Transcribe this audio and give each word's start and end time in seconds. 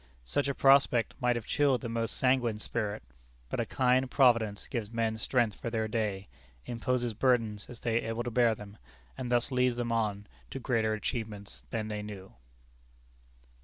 Such 0.25 0.47
a 0.47 0.55
prospect 0.55 1.13
might 1.21 1.35
have 1.35 1.45
chilled 1.45 1.81
the 1.81 1.87
most 1.87 2.17
sanguine 2.17 2.57
spirit. 2.57 3.03
But 3.51 3.59
a 3.59 3.67
kind 3.67 4.09
Providence 4.09 4.65
gives 4.65 4.89
men 4.89 5.15
strength 5.19 5.59
for 5.59 5.69
their 5.69 5.87
day, 5.87 6.27
imposes 6.65 7.13
burdens 7.13 7.67
as 7.69 7.81
they 7.81 8.01
are 8.03 8.07
able 8.07 8.23
to 8.23 8.31
bear 8.31 8.55
them, 8.55 8.79
and 9.15 9.31
thus 9.31 9.51
leads 9.51 9.75
them 9.75 9.91
on 9.91 10.25
to 10.49 10.59
greater 10.59 10.95
achievements 10.95 11.61
than 11.69 11.87
they 11.87 12.01
knew. 12.01 12.33